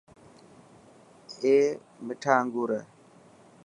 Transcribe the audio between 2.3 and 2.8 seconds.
انگور